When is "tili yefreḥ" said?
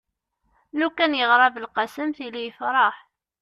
2.17-2.95